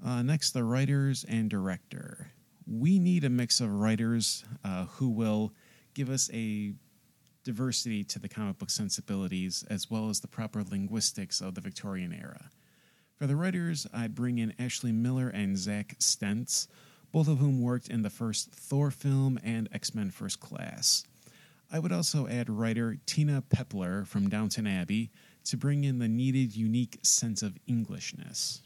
Uh, 0.05 0.23
next, 0.23 0.51
the 0.51 0.65
writers 0.65 1.23
and 1.29 1.49
director. 1.49 2.31
We 2.67 2.99
need 2.99 3.23
a 3.23 3.29
mix 3.29 3.61
of 3.61 3.71
writers 3.71 4.43
uh, 4.65 4.85
who 4.85 5.07
will 5.07 5.53
give 5.93 6.09
us 6.09 6.29
a 6.33 6.73
diversity 7.45 8.03
to 8.03 8.19
the 8.19 8.27
comic 8.27 8.57
book 8.57 8.69
sensibilities 8.69 9.63
as 9.69 9.89
well 9.89 10.09
as 10.09 10.19
the 10.19 10.27
proper 10.27 10.65
linguistics 10.69 11.39
of 11.39 11.55
the 11.55 11.61
Victorian 11.61 12.11
era. 12.11 12.49
For 13.15 13.25
the 13.25 13.37
writers, 13.37 13.87
I 13.93 14.07
bring 14.07 14.37
in 14.37 14.53
Ashley 14.59 14.91
Miller 14.91 15.29
and 15.29 15.57
Zack 15.57 15.95
Stentz, 15.99 16.67
both 17.15 17.29
of 17.29 17.37
whom 17.37 17.61
worked 17.61 17.87
in 17.87 18.01
the 18.01 18.09
first 18.09 18.51
Thor 18.51 18.91
film 18.91 19.39
and 19.41 19.69
X 19.71 19.95
Men 19.95 20.11
First 20.11 20.41
Class. 20.41 21.05
I 21.71 21.79
would 21.79 21.93
also 21.93 22.27
add 22.27 22.49
writer 22.49 22.97
Tina 23.05 23.41
Pepler 23.41 24.05
from 24.05 24.27
Downton 24.27 24.67
Abbey 24.67 25.11
to 25.45 25.55
bring 25.55 25.85
in 25.85 25.99
the 25.99 26.09
needed 26.09 26.57
unique 26.57 26.99
sense 27.03 27.41
of 27.41 27.57
Englishness. 27.69 28.63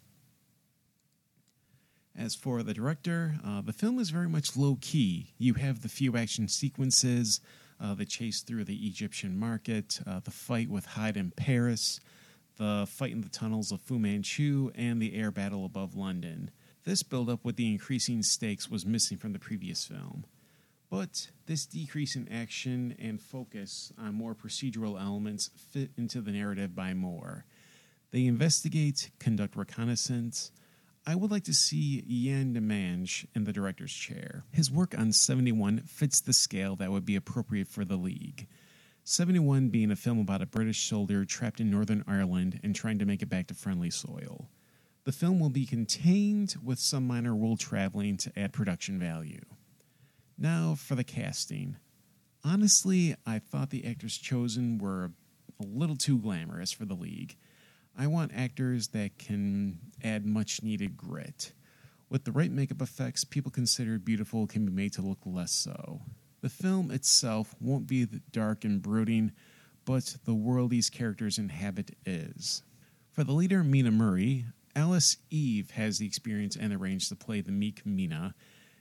As 2.18 2.34
for 2.34 2.63
the 2.63 2.74
director, 2.74 3.36
uh, 3.46 3.62
the 3.62 3.72
film 3.72 4.00
is 4.00 4.10
very 4.10 4.27
much 4.27 4.58
low 4.58 4.79
key. 4.82 5.36
You 5.38 5.53
have 5.53 5.84
the 5.84 5.88
few 5.88 6.18
action 6.18 6.48
sequences, 6.48 7.41
uh, 7.79 7.94
the 7.94 8.03
chase 8.03 8.41
through 8.41 8.63
the 8.63 8.88
Egyptian 8.88 9.38
market, 9.38 10.00
uh, 10.08 10.22
the 10.22 10.32
fight 10.32 10.72
with 10.72 10.88
Hyde 10.88 11.18
in 11.18 11.29
Paris, 11.29 12.00
the 12.58 12.88
fight 12.89 13.12
in 13.12 13.22
the 13.22 13.29
tunnels 13.29 13.72
of 13.72 13.79
Fu 13.79 14.00
Manchu, 14.00 14.72
and 14.74 15.00
the 15.00 15.13
air 15.13 15.29
battle 15.29 15.65
above 15.65 15.96
London. 15.96 16.50
This 16.89 17.03
buildup 17.03 17.46
with 17.46 17.55
the 17.55 17.72
increasing 17.72 18.24
stakes 18.24 18.67
was 18.67 18.84
missing 18.84 19.19
from 19.19 19.31
the 19.34 19.38
previous 19.38 19.86
film. 19.86 20.25
But 20.89 21.29
this 21.46 21.67
decrease 21.67 22.15
in 22.15 22.27
action 22.29 22.96
and 22.98 23.22
focus 23.22 23.93
on 23.96 24.15
more 24.15 24.34
procedural 24.34 25.00
elements 25.00 25.51
fit 25.55 25.91
into 26.00 26.19
the 26.19 26.31
narrative 26.31 26.74
by 26.74 26.96
Moore. 26.96 27.46
They 28.10 28.25
investigate, 28.25 29.12
conduct 29.19 29.55
reconnaissance. 29.55 30.51
I 31.05 31.13
would 31.13 31.29
like 31.29 31.43
to 31.43 31.53
see 31.53 32.03
Yann 32.08 32.55
Demange 32.55 33.27
in 33.36 33.43
the 33.43 33.53
director's 33.53 33.93
chair. 33.93 34.46
His 34.51 34.72
work 34.72 34.98
on 34.98 35.12
71 35.12 35.81
fits 35.81 36.19
the 36.19 36.34
scale 36.34 36.75
that 36.77 36.91
would 36.91 37.05
be 37.05 37.15
appropriate 37.15 37.67
for 37.67 37.86
the 37.86 37.98
league. 37.98 38.48
71 39.03 39.69
being 39.69 39.91
a 39.91 39.96
film 39.96 40.17
about 40.17 40.41
a 40.41 40.48
British 40.48 40.89
soldier 40.89 41.24
trapped 41.24 41.60
in 41.60 41.69
Northern 41.69 42.03
Ireland 42.08 42.60
and 42.63 42.75
trying 42.75 42.98
to 42.98 43.05
make 43.05 43.22
it 43.22 43.29
back 43.29 43.46
to 43.50 43.53
friendly 43.53 43.91
soil. 43.91 44.50
The 45.10 45.13
film 45.13 45.39
will 45.39 45.50
be 45.50 45.66
contained 45.66 46.56
with 46.63 46.78
some 46.78 47.08
minor 47.08 47.34
world 47.34 47.60
traveling 47.60 48.16
to 48.18 48.32
add 48.38 48.54
production 48.54 49.00
value. 49.00 49.42
Now 50.38 50.75
for 50.75 50.94
the 50.94 51.04
casting. 51.04 51.78
Honestly, 52.44 53.16
I 53.25 53.39
thought 53.39 53.72
the 53.72 53.88
actors 53.88 54.20
chosen 54.20 54.78
were 54.78 55.10
a 55.60 55.66
little 55.66 55.96
too 55.96 56.20
glamorous 56.20 56.72
for 56.72 56.86
the 56.86 56.94
league. 56.94 57.36
I 57.98 58.06
want 58.06 58.34
actors 58.36 58.89
that 58.89 59.18
can 59.18 59.80
add 60.04 60.28
much 60.28 60.62
needed 60.62 60.96
grit. 60.96 61.54
With 62.12 62.25
the 62.25 62.32
right 62.32 62.51
makeup 62.51 62.80
effects, 62.80 63.24
people 63.24 63.50
considered 63.50 64.06
beautiful 64.06 64.46
can 64.46 64.63
be 64.63 64.72
made 64.72 64.94
to 64.94 65.01
look 65.01 65.22
less 65.25 65.51
so. 65.51 66.01
The 66.42 66.50
film 66.50 66.92
itself 66.92 67.56
won't 67.60 67.88
be 67.88 68.06
dark 68.32 68.63
and 68.63 68.80
brooding, 68.80 69.32
but 69.86 70.18
the 70.25 70.36
world 70.36 70.70
these 70.70 70.92
characters 70.92 71.39
inhabit 71.39 71.96
is. 72.06 72.62
For 73.12 73.24
the 73.24 73.34
leader, 73.34 73.63
Mina 73.63 73.89
Murray, 73.89 74.46
Alice 74.80 75.18
Eve 75.30 75.72
has 75.72 75.98
the 75.98 76.06
experience 76.06 76.56
and 76.56 76.72
the 76.72 76.78
range 76.78 77.10
to 77.10 77.16
play 77.18 77.42
the 77.42 77.52
meek 77.52 77.86
Mina, 77.86 78.34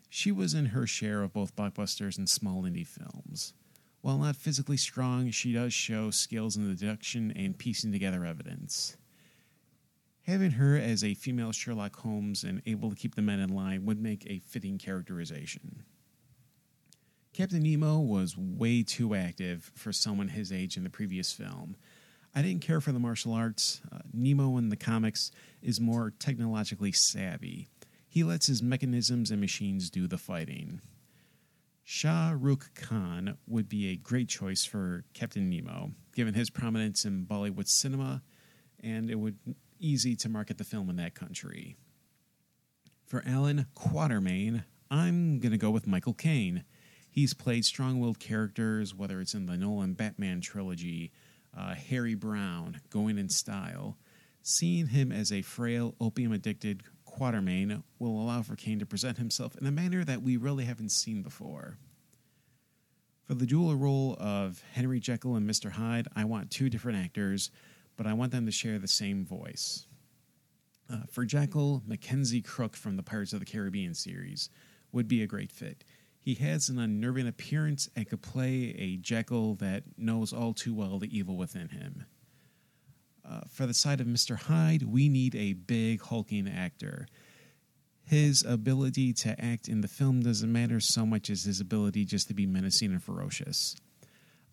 she 0.08 0.30
was 0.30 0.54
in 0.54 0.66
her 0.66 0.86
share 0.86 1.22
of 1.24 1.32
both 1.32 1.56
blockbusters 1.56 2.16
and 2.16 2.28
small 2.28 2.62
indie 2.62 2.86
films. 2.86 3.52
While 4.00 4.18
not 4.18 4.36
physically 4.36 4.76
strong, 4.76 5.32
she 5.32 5.52
does 5.52 5.72
show 5.72 6.12
skills 6.12 6.56
in 6.56 6.68
the 6.68 6.76
deduction 6.76 7.32
and 7.32 7.58
piecing 7.58 7.90
together 7.90 8.24
evidence. 8.24 8.96
Having 10.22 10.52
her 10.52 10.76
as 10.76 11.02
a 11.02 11.14
female 11.14 11.50
Sherlock 11.50 11.96
Holmes 11.96 12.44
and 12.44 12.62
able 12.64 12.90
to 12.90 12.96
keep 12.96 13.16
the 13.16 13.22
men 13.22 13.40
in 13.40 13.52
line 13.52 13.84
would 13.84 14.00
make 14.00 14.24
a 14.24 14.38
fitting 14.38 14.78
characterization. 14.78 15.82
Captain 17.32 17.60
Nemo 17.60 17.98
was 17.98 18.38
way 18.38 18.84
too 18.84 19.16
active 19.16 19.72
for 19.74 19.92
someone 19.92 20.28
his 20.28 20.52
age 20.52 20.76
in 20.76 20.84
the 20.84 20.90
previous 20.90 21.32
film. 21.32 21.74
I 22.36 22.42
didn't 22.42 22.62
care 22.62 22.80
for 22.80 22.92
the 22.92 23.00
martial 23.00 23.32
arts. 23.32 23.80
Nemo 24.12 24.56
in 24.56 24.68
the 24.68 24.76
comics 24.76 25.30
is 25.62 25.80
more 25.80 26.12
technologically 26.18 26.92
savvy. 26.92 27.68
He 28.08 28.24
lets 28.24 28.46
his 28.46 28.62
mechanisms 28.62 29.30
and 29.30 29.40
machines 29.40 29.90
do 29.90 30.06
the 30.06 30.18
fighting. 30.18 30.80
Shah 31.84 32.34
Rukh 32.38 32.74
Khan 32.74 33.38
would 33.46 33.68
be 33.68 33.88
a 33.88 33.96
great 33.96 34.28
choice 34.28 34.64
for 34.64 35.04
Captain 35.14 35.48
Nemo, 35.48 35.92
given 36.14 36.34
his 36.34 36.50
prominence 36.50 37.04
in 37.04 37.26
Bollywood 37.26 37.68
cinema, 37.68 38.22
and 38.80 39.10
it 39.10 39.16
would 39.16 39.42
be 39.44 39.54
easy 39.80 40.14
to 40.16 40.28
market 40.28 40.58
the 40.58 40.64
film 40.64 40.90
in 40.90 40.96
that 40.96 41.14
country. 41.14 41.76
For 43.06 43.22
Alan 43.26 43.66
Quatermain, 43.74 44.64
I'm 44.90 45.38
going 45.38 45.52
to 45.52 45.58
go 45.58 45.70
with 45.70 45.86
Michael 45.86 46.14
Caine. 46.14 46.64
He's 47.10 47.32
played 47.32 47.64
strong 47.64 48.00
willed 48.00 48.18
characters, 48.18 48.94
whether 48.94 49.20
it's 49.20 49.34
in 49.34 49.46
the 49.46 49.56
Nolan 49.56 49.94
Batman 49.94 50.40
trilogy, 50.40 51.10
uh, 51.56 51.74
Harry 51.74 52.14
Brown, 52.14 52.80
Going 52.90 53.18
in 53.18 53.28
Style. 53.28 53.96
Seeing 54.42 54.86
him 54.86 55.12
as 55.12 55.32
a 55.32 55.42
frail, 55.42 55.94
opium 56.00 56.32
addicted 56.32 56.82
Quatermain 57.06 57.82
will 57.98 58.20
allow 58.20 58.42
for 58.42 58.56
Caine 58.56 58.78
to 58.78 58.86
present 58.86 59.18
himself 59.18 59.56
in 59.56 59.66
a 59.66 59.72
manner 59.72 60.04
that 60.04 60.22
we 60.22 60.36
really 60.36 60.64
haven't 60.64 60.90
seen 60.90 61.22
before. 61.22 61.78
For 63.24 63.34
the 63.34 63.46
dual 63.46 63.74
role 63.76 64.16
of 64.18 64.62
Henry 64.72 65.00
Jekyll 65.00 65.36
and 65.36 65.48
Mr. 65.48 65.72
Hyde, 65.72 66.08
I 66.16 66.24
want 66.24 66.50
two 66.50 66.70
different 66.70 66.98
actors, 66.98 67.50
but 67.96 68.06
I 68.06 68.14
want 68.14 68.32
them 68.32 68.46
to 68.46 68.52
share 68.52 68.78
the 68.78 68.88
same 68.88 69.26
voice. 69.26 69.86
Uh, 70.90 71.00
for 71.10 71.26
Jekyll, 71.26 71.82
Mackenzie 71.86 72.40
Crook 72.40 72.74
from 72.74 72.96
the 72.96 73.02
Pirates 73.02 73.34
of 73.34 73.40
the 73.40 73.46
Caribbean 73.46 73.94
series 73.94 74.48
would 74.92 75.08
be 75.08 75.22
a 75.22 75.26
great 75.26 75.52
fit. 75.52 75.84
He 76.20 76.34
has 76.34 76.68
an 76.68 76.78
unnerving 76.78 77.26
appearance 77.26 77.88
and 77.96 78.08
could 78.08 78.22
play 78.22 78.74
a 78.78 78.96
Jekyll 78.96 79.54
that 79.56 79.84
knows 79.96 80.32
all 80.32 80.52
too 80.52 80.74
well 80.74 80.98
the 80.98 81.16
evil 81.16 81.36
within 81.36 81.68
him. 81.68 82.04
Uh, 83.28 83.40
for 83.50 83.66
the 83.66 83.74
side 83.74 84.00
of 84.00 84.06
Mr. 84.06 84.36
Hyde, 84.36 84.82
we 84.82 85.08
need 85.08 85.34
a 85.34 85.52
big, 85.52 86.00
hulking 86.00 86.48
actor. 86.48 87.06
His 88.04 88.42
ability 88.42 89.12
to 89.14 89.38
act 89.38 89.68
in 89.68 89.82
the 89.82 89.88
film 89.88 90.22
doesn't 90.22 90.50
matter 90.50 90.80
so 90.80 91.04
much 91.04 91.28
as 91.28 91.44
his 91.44 91.60
ability 91.60 92.06
just 92.06 92.28
to 92.28 92.34
be 92.34 92.46
menacing 92.46 92.90
and 92.90 93.02
ferocious. 93.02 93.76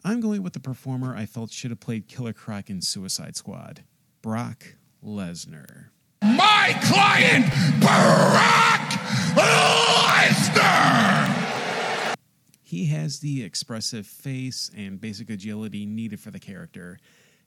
I'm 0.04 0.20
going 0.20 0.44
with 0.44 0.54
the 0.54 0.60
performer 0.60 1.16
I 1.16 1.26
felt 1.26 1.52
should 1.52 1.72
have 1.72 1.80
played 1.80 2.08
Killer 2.08 2.34
Croc 2.34 2.70
in 2.70 2.82
Suicide 2.82 3.38
Squad 3.38 3.84
Brock 4.22 4.76
Lesnar. 5.04 5.88
My 6.22 6.78
client, 6.84 7.46
Brock 7.80 8.92
Lesnar! 9.38 11.45
He 12.76 12.88
has 12.88 13.20
the 13.20 13.42
expressive 13.42 14.06
face 14.06 14.70
and 14.76 15.00
basic 15.00 15.30
agility 15.30 15.86
needed 15.86 16.20
for 16.20 16.30
the 16.30 16.42
character. 16.42 17.00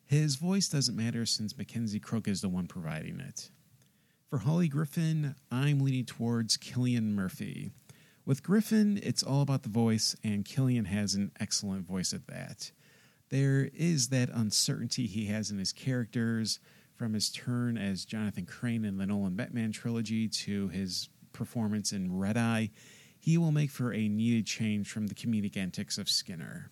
His 0.07 0.37
voice 0.37 0.71
doesn't 0.71 0.97
matter 0.97 1.27
since 1.27 1.59
Mackenzie 1.59 2.01
Crook 2.01 2.27
is 2.27 2.41
the 2.41 2.49
one 2.49 2.67
providing 2.67 3.21
it. 3.21 3.51
For 4.31 4.39
Hawley 4.39 4.69
Griffin, 4.69 5.35
I'm 5.53 5.81
leaning 5.81 6.07
towards 6.07 6.57
Cillian 6.57 7.13
Murphy. 7.13 7.73
With 8.25 8.43
Griffin, 8.43 8.99
it's 9.03 9.23
all 9.23 9.43
about 9.43 9.65
the 9.65 9.69
voice, 9.69 10.17
and 10.25 10.47
Cillian 10.47 10.87
has 10.87 11.15
an 11.15 11.33
excellent 11.39 11.87
voice 11.87 12.15
at 12.15 12.27
that. 12.29 12.73
There 13.29 13.69
is 13.75 14.09
that 14.09 14.31
uncertainty 14.33 15.07
he 15.07 15.27
has 15.27 15.51
in 15.51 15.59
his 15.59 15.75
characters, 15.75 16.59
from 16.97 17.13
his 17.13 17.29
turn 17.29 17.77
as 17.77 18.07
Jonathan 18.07 18.47
Crane 18.47 18.87
in 18.87 18.97
the 18.97 19.05
Nolan 19.05 19.37
Batman 19.37 19.73
trilogy 19.73 20.27
to 20.27 20.69
his 20.69 21.11
performance 21.35 21.93
in 21.93 22.17
Red 22.17 22.39
Eye. 22.39 22.71
He 23.29 23.37
will 23.37 23.53
make 23.53 23.71
for 23.71 23.93
a 23.93 24.09
needed 24.09 24.47
change 24.47 24.89
from 24.89 25.09
the 25.09 25.15
comedic 25.15 25.55
antics 25.55 25.99
of 25.99 26.09
Skinner. 26.09 26.71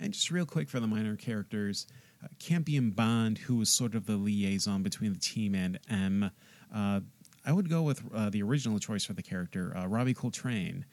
And 0.00 0.14
just 0.14 0.30
real 0.30 0.46
quick 0.46 0.70
for 0.70 0.80
the 0.80 0.86
minor 0.86 1.16
characters, 1.16 1.86
uh, 2.24 2.28
Campion 2.38 2.92
Bond, 2.92 3.36
who 3.36 3.56
was 3.56 3.68
sort 3.68 3.94
of 3.94 4.06
the 4.06 4.16
liaison 4.16 4.82
between 4.82 5.12
the 5.12 5.18
team 5.18 5.54
and 5.54 5.78
M. 5.90 6.30
Uh, 6.74 7.00
I 7.44 7.52
would 7.52 7.68
go 7.68 7.82
with 7.82 8.02
uh, 8.14 8.30
the 8.30 8.42
original 8.42 8.78
choice 8.78 9.04
for 9.04 9.12
the 9.12 9.22
character, 9.22 9.76
uh, 9.76 9.86
Robbie 9.86 10.14
Coltrane 10.14 10.86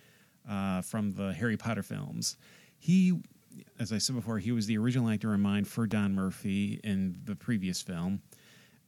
uh, 0.50 0.82
from 0.82 1.14
the 1.14 1.32
Harry 1.32 1.56
Potter 1.56 1.82
films. 1.82 2.36
He, 2.78 3.22
as 3.80 3.94
I 3.94 4.00
said 4.00 4.18
before, 4.18 4.40
he 4.40 4.52
was 4.52 4.66
the 4.66 4.78
original 4.78 5.10
actor 5.10 5.34
in 5.34 5.40
mind 5.40 5.66
for 5.66 5.88
Don 5.88 6.14
Murphy 6.14 6.82
in 6.84 7.22
the 7.24 7.38
previous 7.38 7.82
film. 7.82 8.22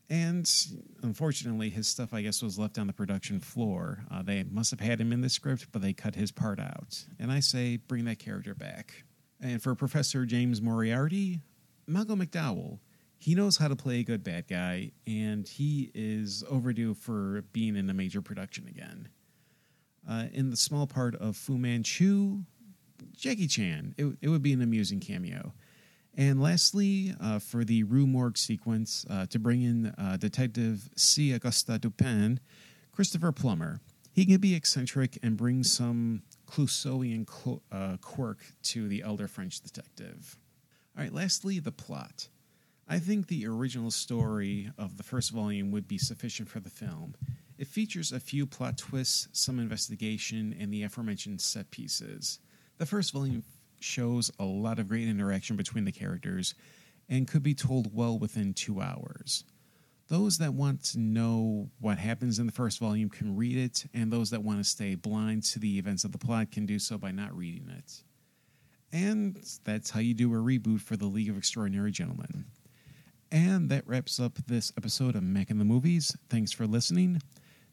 And 0.10 0.50
unfortunately, 1.04 1.70
his 1.70 1.88
stuff, 1.88 2.14
I 2.14 2.22
guess, 2.22 2.42
was 2.42 2.60
left 2.60 2.78
on 2.78 2.88
the 2.88 2.94
production 2.94 3.40
floor. 3.40 4.04
Uh, 4.12 4.22
they 4.22 4.44
must 4.44 4.72
have 4.72 4.82
had 4.82 5.00
him 5.00 5.14
in 5.14 5.22
the 5.22 5.30
script, 5.30 5.68
but 5.72 5.82
they 5.82 5.94
cut 5.94 6.16
his 6.16 6.32
part 6.32 6.60
out. 6.60 7.06
And 7.18 7.32
I 7.32 7.40
say, 7.40 7.78
bring 7.78 8.06
that 8.06 8.20
character 8.20 8.54
back. 8.54 9.04
And 9.42 9.64
for 9.64 9.74
Professor 9.74 10.26
James 10.26 10.62
Moriarty, 10.62 11.42
Malcolm 11.88 12.20
McDowell. 12.20 12.80
He 13.18 13.36
knows 13.36 13.58
how 13.58 13.68
to 13.68 13.76
play 13.76 14.00
a 14.00 14.04
good 14.04 14.24
bad 14.24 14.48
guy, 14.48 14.94
and 15.06 15.48
he 15.48 15.92
is 15.94 16.44
overdue 16.50 16.96
for 16.96 17.44
being 17.54 17.76
in 17.76 17.88
a 17.90 17.94
major 17.94 18.22
production 18.22 18.68
again. 18.68 19.10
Uh, 20.10 20.26
in 20.34 20.50
the 20.50 20.58
small 20.58 20.88
part 20.88 21.16
of 21.16 21.38
Fu 21.38 21.58
Manchu, 21.60 22.40
Jackie 23.16 23.48
Chan. 23.48 23.94
It, 23.98 24.18
it 24.22 24.30
would 24.30 24.42
be 24.42 24.54
an 24.54 24.62
amusing 24.62 25.00
cameo. 25.00 25.54
And 26.16 26.42
lastly, 26.42 27.16
uh, 27.22 27.40
for 27.40 27.64
the 27.64 27.84
Rue 27.84 28.06
Morgue 28.06 28.38
sequence, 28.38 29.06
uh, 29.10 29.26
to 29.28 29.40
bring 29.40 29.62
in 29.62 29.88
uh, 29.98 30.18
Detective 30.18 30.90
C. 30.96 31.34
Auguste 31.34 31.80
Dupin, 31.80 32.40
Christopher 32.92 33.32
Plummer. 33.32 33.80
He 34.14 34.26
can 34.26 34.42
be 34.42 34.54
eccentric 34.54 35.18
and 35.24 35.38
bring 35.38 35.64
some 35.64 36.24
Clouseauian 36.48 37.26
cl- 37.30 37.64
uh, 37.72 37.96
quirk 38.02 38.40
to 38.64 38.90
the 38.90 39.04
elder 39.04 39.30
French 39.30 39.62
detective. 39.62 40.38
All 40.98 41.04
right, 41.04 41.14
lastly, 41.14 41.60
the 41.60 41.72
plot. 41.72 42.28
I 42.90 43.00
think 43.00 43.28
the 43.28 43.48
original 43.48 43.90
story 43.90 44.70
of 44.78 44.98
the 44.98 45.04
first 45.04 45.32
volume 45.32 45.72
would 45.72 45.88
be 45.88 45.98
sufficient 45.98 46.50
for 46.50 46.60
the 46.60 46.70
film. 46.70 47.16
It 47.58 47.68
features 47.68 48.12
a 48.12 48.20
few 48.20 48.46
plot 48.46 48.78
twists, 48.78 49.30
some 49.32 49.60
investigation, 49.60 50.54
and 50.60 50.74
the 50.74 50.84
aforementioned 50.84 51.40
set 51.40 51.72
pieces. 51.72 52.40
The 52.80 52.86
first 52.86 53.14
volume 53.14 53.44
shows 53.84 54.32
a 54.40 54.46
lot 54.46 54.80
of 54.80 54.88
great 54.88 55.08
interaction 55.08 55.56
between 55.56 55.86
the 55.86 55.92
characters 55.92 56.54
and 57.10 57.28
could 57.28 57.44
be 57.44 57.54
told 57.54 57.96
well 57.96 58.18
within 58.18 58.54
two 58.54 58.82
hours. 58.82 59.44
Those 60.08 60.38
that 60.38 60.54
want 60.54 60.84
to 60.86 61.00
know 61.00 61.70
what 61.80 61.98
happens 61.98 62.38
in 62.38 62.46
the 62.46 62.52
first 62.52 62.80
volume 62.80 63.10
can 63.10 63.38
read 63.38 63.58
it, 63.58 63.86
and 63.94 64.12
those 64.12 64.30
that 64.32 64.44
want 64.44 64.60
to 64.60 64.64
stay 64.64 64.96
blind 64.96 65.44
to 65.44 65.60
the 65.60 65.78
events 65.78 66.04
of 66.04 66.12
the 66.12 66.18
plot 66.18 66.52
can 66.52 66.66
do 66.66 66.80
so 66.80 66.98
by 66.98 67.12
not 67.12 67.36
reading 67.36 67.70
it. 67.70 68.04
And 68.92 69.42
that's 69.64 69.92
how 69.92 70.02
you 70.02 70.14
do 70.14 70.34
a 70.34 70.38
reboot 70.38 70.82
for 70.82 70.98
the 70.98 71.06
League 71.06 71.30
of 71.30 71.38
Extraordinary 71.38 71.92
Gentlemen. 71.92 72.46
And 73.32 73.70
that 73.70 73.88
wraps 73.88 74.20
up 74.20 74.34
this 74.48 74.74
episode 74.76 75.16
of 75.16 75.24
Mac 75.24 75.50
in 75.50 75.60
the 75.60 75.64
Movies. 75.64 76.18
Thanks 76.30 76.52
for 76.52 76.68
listening. 76.68 77.22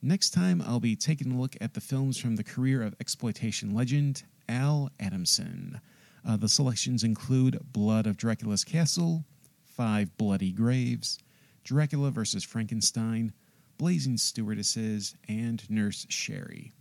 Next 0.00 0.30
time, 0.30 0.62
I'll 0.64 0.78
be 0.78 0.94
taking 0.94 1.32
a 1.32 1.40
look 1.40 1.56
at 1.60 1.74
the 1.74 1.80
films 1.80 2.18
from 2.18 2.36
the 2.36 2.44
career 2.44 2.84
of 2.84 2.94
exploitation 3.00 3.74
legend 3.74 4.22
Al 4.48 4.90
Adamson. 5.00 5.80
Uh, 6.28 6.36
the 6.36 6.48
selections 6.48 7.04
include 7.04 7.58
Blood 7.72 8.06
of 8.06 8.18
Dracula's 8.18 8.62
Castle, 8.62 9.24
Five 9.64 10.14
Bloody 10.18 10.52
Graves, 10.52 11.18
Dracula 11.64 12.10
vs. 12.10 12.44
Frankenstein, 12.44 13.32
Blazing 13.78 14.18
Stewardesses, 14.18 15.14
and 15.26 15.68
Nurse 15.70 16.04
Sherri. 16.10 16.74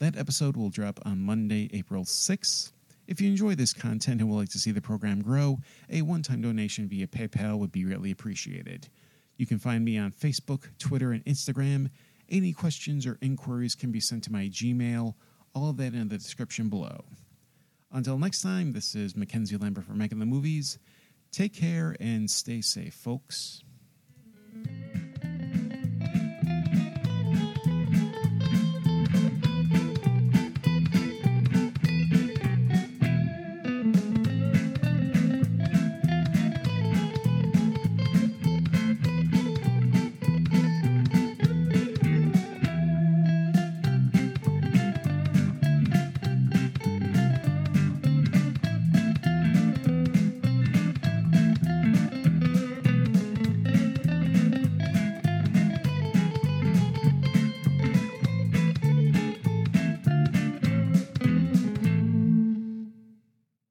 That 0.00 0.16
episode 0.16 0.56
will 0.56 0.70
drop 0.70 0.98
on 1.06 1.20
Monday, 1.20 1.70
April 1.72 2.02
6th. 2.02 2.72
If 3.06 3.20
you 3.20 3.28
enjoy 3.30 3.54
this 3.54 3.72
content 3.72 4.20
and 4.20 4.28
would 4.28 4.36
like 4.36 4.48
to 4.48 4.58
see 4.58 4.72
the 4.72 4.80
program 4.80 5.22
grow, 5.22 5.60
a 5.88 6.02
one 6.02 6.24
time 6.24 6.42
donation 6.42 6.88
via 6.88 7.06
PayPal 7.06 7.56
would 7.60 7.70
be 7.70 7.84
greatly 7.84 8.10
appreciated. 8.10 8.88
You 9.36 9.46
can 9.46 9.60
find 9.60 9.84
me 9.84 9.96
on 9.96 10.10
Facebook, 10.10 10.76
Twitter, 10.80 11.12
and 11.12 11.24
Instagram. 11.24 11.90
Any 12.28 12.52
questions 12.52 13.06
or 13.06 13.16
inquiries 13.20 13.76
can 13.76 13.92
be 13.92 14.00
sent 14.00 14.24
to 14.24 14.32
my 14.32 14.46
Gmail, 14.46 15.14
all 15.54 15.70
of 15.70 15.76
that 15.76 15.94
in 15.94 16.08
the 16.08 16.18
description 16.18 16.68
below. 16.68 17.04
Until 17.90 18.18
next 18.18 18.42
time, 18.42 18.72
this 18.72 18.94
is 18.94 19.16
Mackenzie 19.16 19.56
Lambert 19.56 19.84
for 19.84 19.92
Mac 19.92 20.12
in 20.12 20.18
the 20.18 20.26
Movies. 20.26 20.78
Take 21.32 21.54
care 21.54 21.96
and 21.98 22.30
stay 22.30 22.60
safe, 22.60 22.94
folks. 22.94 23.62